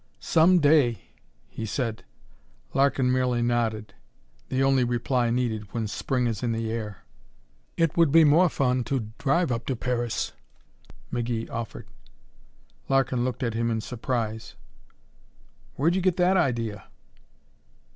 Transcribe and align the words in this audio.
"Some 0.19 0.57
day!" 0.57 1.09
he 1.47 1.63
said. 1.63 2.03
Larkin 2.73 3.11
merely 3.11 3.43
nodded 3.43 3.93
the 4.49 4.63
only 4.63 4.83
reply 4.83 5.29
needed 5.29 5.73
when 5.75 5.85
Spring 5.87 6.25
is 6.25 6.41
in 6.41 6.53
the 6.53 6.71
air. 6.71 7.05
"It 7.77 7.95
would 7.95 8.11
be 8.11 8.23
more 8.23 8.49
fun 8.49 8.83
to 8.85 9.11
drive 9.19 9.51
up 9.51 9.67
to 9.67 9.75
Paris," 9.75 10.33
McGee 11.13 11.51
offered. 11.51 11.87
Larkin 12.89 13.23
looked 13.23 13.43
at 13.43 13.53
him 13.53 13.69
in 13.69 13.79
surprise. 13.79 14.55
"Where'd 15.75 15.93
you 15.95 16.01
get 16.01 16.17
that 16.17 16.35
idea?" 16.35 16.85